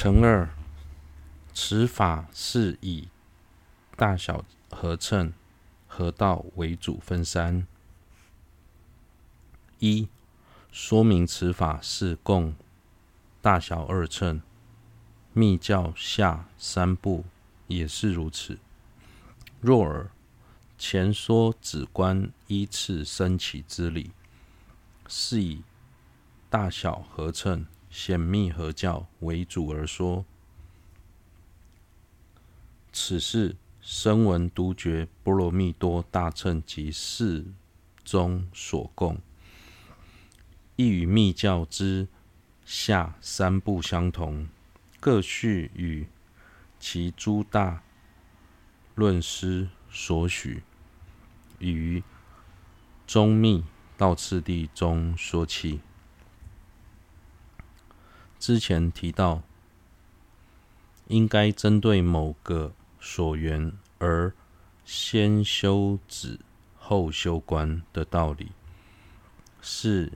[0.00, 0.48] 乘二，
[1.52, 3.08] 此法是以
[3.96, 5.32] 大小合称、
[5.88, 7.66] 合道为主分三。
[9.80, 10.08] 一、
[10.70, 12.54] 说明此法是共
[13.42, 14.40] 大小二称，
[15.32, 17.24] 密教下三部
[17.66, 18.60] 也是如此。
[19.60, 20.12] 若尔，
[20.78, 24.12] 前说止观依次升起之理，
[25.08, 25.64] 是以
[26.48, 27.66] 大小合称、
[28.00, 30.24] 显密合教为主而说。
[32.92, 37.44] 此是声闻独觉波罗蜜多大乘及四
[38.04, 39.18] 宗所共。
[40.76, 42.06] 亦与密教之
[42.64, 44.46] 下三部相同，
[45.00, 46.06] 各续与
[46.78, 47.82] 其诸大
[48.94, 50.62] 论师所许，
[51.58, 52.00] 于
[53.08, 53.64] 中密
[53.96, 55.80] 道次第中说起。
[58.38, 59.42] 之前提到，
[61.08, 64.32] 应该针对某个所缘而
[64.84, 66.40] 先修止
[66.76, 68.52] 后修观的道理，
[69.60, 70.12] 是。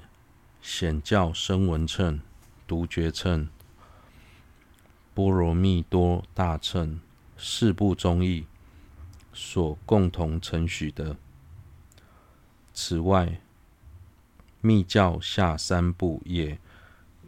[0.65, 2.21] 显教声闻乘、
[2.69, 3.49] 独觉乘、
[5.13, 7.01] 波罗蜜多大乘
[7.37, 8.47] 四部中义
[9.33, 11.17] 所共同承许的。
[12.73, 13.41] 此外，
[14.61, 16.61] 密教下三部也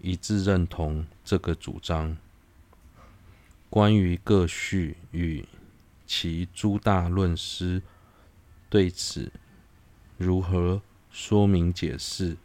[0.04, 2.14] 一致认同这个主张。
[3.70, 5.48] 关于各续与
[6.06, 7.80] 其诸大论师
[8.68, 9.32] 对此
[10.18, 12.36] 如何说明解释？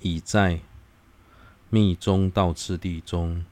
[0.00, 0.56] 已在
[1.68, 3.46] 《密宗道次第》中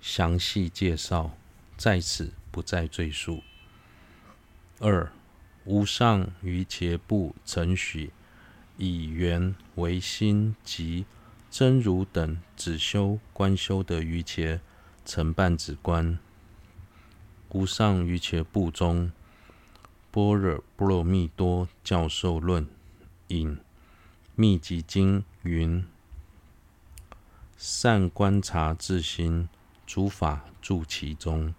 [0.00, 1.36] 详细介绍，
[1.76, 3.42] 在此不再赘述。
[4.78, 5.10] 二、
[5.64, 8.12] 无上瑜伽部承许
[8.78, 11.04] 以缘为心及
[11.50, 14.60] 真如等止修观修的瑜伽
[15.04, 16.18] 承办止观。
[17.50, 19.06] 无上瑜伽部中
[20.10, 22.64] 《般若波罗蜜多教授论》
[23.28, 23.58] 引。
[24.34, 25.84] 密集经云
[27.58, 29.48] ：“善观察自心，
[29.84, 31.52] 诸法住其中。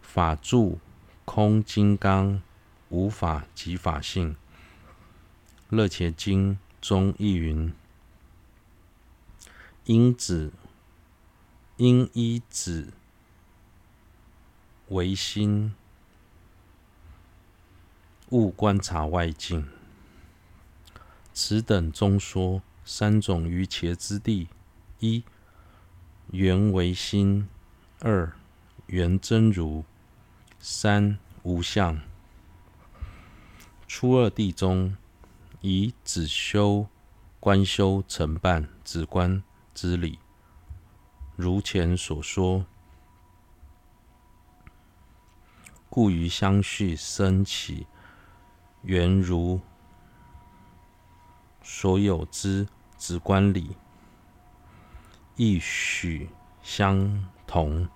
[0.00, 0.78] 法住
[1.26, 2.40] 空金刚，
[2.88, 4.34] 无法即法性。”
[5.72, 7.72] 乐伽经中亦云
[9.86, 10.52] ：“因子
[11.78, 12.88] 因依止
[14.88, 15.74] 唯心，
[18.28, 19.66] 勿观察外境。”
[21.32, 24.48] 此等中说三种于邪之地：
[24.98, 25.24] 一、
[26.32, 27.48] 缘唯心；
[28.00, 28.36] 二、
[28.88, 29.84] 缘真如；
[30.60, 31.98] 三、无相。
[33.88, 34.98] 初二地中，
[35.62, 36.86] 以止修
[37.40, 39.42] 观修承办止观
[39.72, 40.18] 之理，
[41.34, 42.66] 如前所说，
[45.88, 47.86] 故于相续升起
[48.82, 49.60] 缘如。
[51.62, 52.66] 所有之
[52.98, 53.76] 止观理，
[55.36, 56.28] 亦许
[56.60, 57.88] 相同。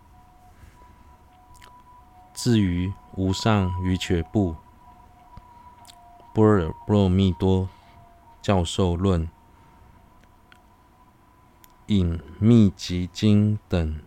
[2.32, 4.53] 至于无上瑜伽部
[6.36, 7.66] 《波若波罗蜜多
[8.42, 9.26] 教授论》，
[11.86, 13.98] 引密集经等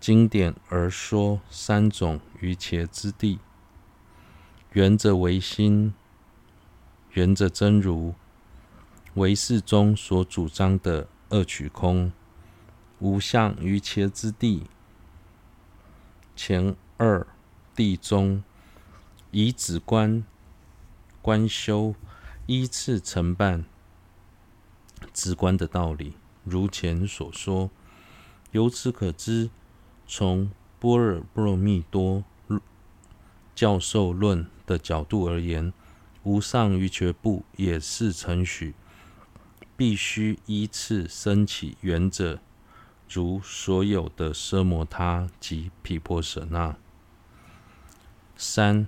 [0.00, 3.38] 经典而说三种瑜伽之地：
[4.72, 5.92] 缘着唯心，
[7.10, 8.14] 缘者真如。
[9.16, 12.10] 唯识中所主张的二取空、
[12.98, 14.64] 无相瑜伽之地，
[16.34, 17.26] 前二
[17.76, 18.42] 地中
[19.30, 20.24] 以止观
[21.22, 21.94] 观修
[22.46, 23.64] 依次承办
[25.14, 27.70] 直观的道理，如前所说。
[28.50, 29.48] 由此可知，
[30.06, 32.24] 从般若波罗蜜多
[33.54, 35.72] 教授论的角度而言，
[36.24, 38.74] 无上瑜伽部也是承许。
[39.74, 42.40] 必须依次升起原者，
[43.08, 46.76] 如所有的奢摩他及毗婆舍那。
[48.36, 48.86] 三、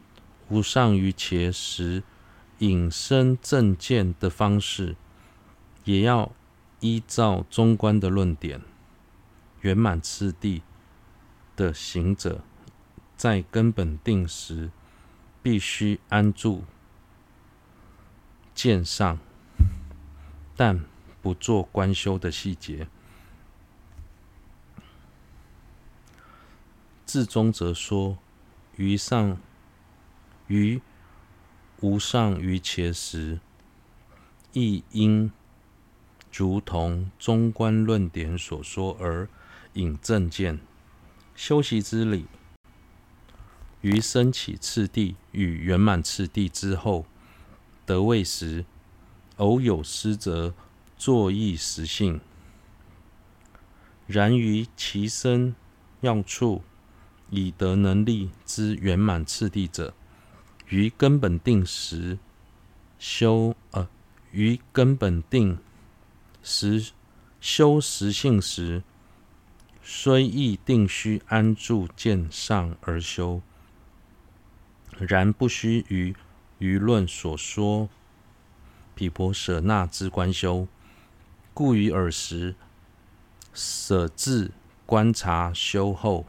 [0.50, 2.02] 无上瑜伽时
[2.58, 4.96] 引申正见的方式，
[5.84, 6.32] 也要
[6.80, 8.60] 依照中观的论点，
[9.60, 10.62] 圆满次第
[11.56, 12.42] 的行者，
[13.16, 14.70] 在根本定时
[15.42, 16.64] 必须安住
[18.54, 19.18] 见上。
[20.56, 20.84] 但
[21.20, 22.86] 不做观修的细节。
[27.04, 28.18] 至中则说，
[28.76, 29.38] 于上
[30.46, 30.80] 于
[31.84, 33.40] 无上瑜伽时，
[34.54, 35.30] 亦应
[36.32, 39.28] 如同中观论点所说而
[39.74, 40.58] 引正见。
[41.36, 42.24] 修习之理，
[43.82, 47.04] 于升起次第与圆满次第之后
[47.84, 48.64] 得位时，
[49.36, 50.54] 偶有失则
[50.96, 52.18] 作意实性；
[54.06, 55.54] 然于其身
[56.00, 56.62] 要处
[57.28, 59.92] 以得能力之圆满次第者，
[60.68, 62.18] 于根本定时
[62.98, 63.88] 修呃，
[64.32, 65.58] 于根本定
[66.42, 66.92] 时
[67.40, 68.82] 修实性时。
[69.86, 73.42] 虽亦定须安住见上而修，
[74.98, 76.16] 然不须于
[76.58, 77.90] 舆论所说
[78.94, 80.66] 毗婆舍那之观修。
[81.52, 82.54] 故于尔时
[83.52, 84.52] 舍自
[84.86, 86.24] 观察修后，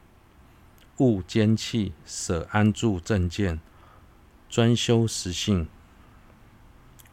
[0.97, 3.61] 勿坚弃舍安住正见，
[4.55, 5.67] 专修实性，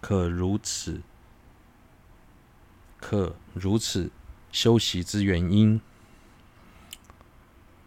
[0.00, 1.02] 可如此，
[3.00, 4.12] 可如此
[4.52, 5.80] 修习之原因。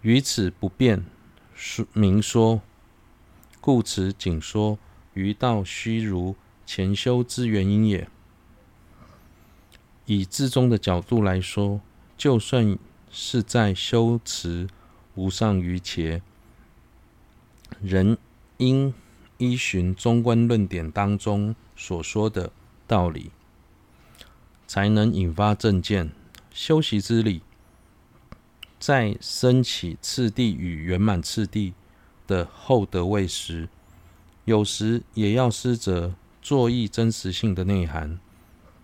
[0.02, 1.06] 于此不便
[1.94, 2.62] 明说，
[3.62, 4.78] 故此仅说
[5.14, 6.36] 于道虚如
[6.66, 8.10] 前修之原因也。
[10.06, 11.80] 以自宗的角度来说，
[12.18, 12.78] 就算
[13.10, 14.68] 是在修持
[15.14, 16.22] 无上瑜伽，
[17.82, 18.18] 仍
[18.58, 18.94] 应
[19.38, 22.52] 依循中观论典当中所说的
[22.88, 23.32] 道理，
[24.68, 26.12] 才能引发正见。
[26.52, 27.42] 修习之理。
[28.78, 31.74] 在升起次第与圆满次第
[32.28, 33.68] 的后得位时，
[34.44, 38.20] 有时也要施则作意真实性的内涵。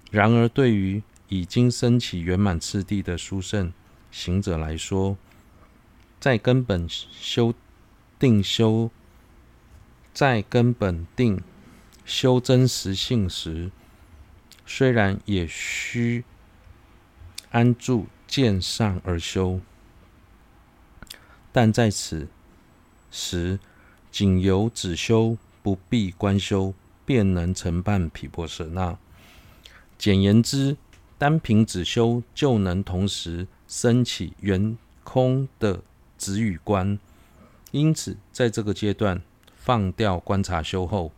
[0.09, 3.71] 然而，对于已经升起圆满次第的殊胜
[4.11, 5.17] 行者来说，
[6.19, 7.53] 在根本修
[8.17, 8.89] 定修，
[10.13, 11.41] 在根本定
[12.05, 13.71] 修真实性时，
[14.65, 16.23] 虽然也需
[17.51, 19.59] 安住见上而修。
[21.51, 22.27] 但在此
[23.09, 23.59] 时，
[24.09, 26.73] 仅由止修，不必观修，
[27.05, 28.97] 便能成办毗婆舍那。
[29.97, 30.77] 简言之，
[31.17, 35.81] 单凭止修就能同时升起圆空的
[36.17, 36.97] 止语观。
[37.71, 39.21] 因此，在这个阶段
[39.63, 41.11] 放掉观察修后，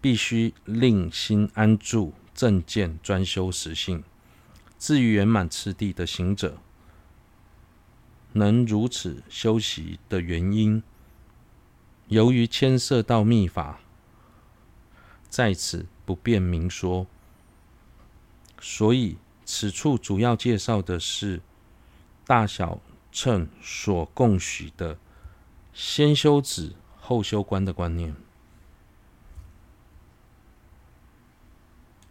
[0.00, 4.04] 必须令心安住正见，专修实性。
[4.78, 6.58] 至于圆满次第的行者，
[8.34, 10.84] 能如此修习的原因，
[12.06, 13.80] 由于牵涉到密法，
[15.28, 17.08] 在此不便明说，
[18.60, 21.40] 所以此处主要介绍的是
[22.24, 22.80] 大小
[23.10, 24.96] 乘所共许的
[25.74, 26.74] 先修止
[27.12, 28.16] 后修观的观念。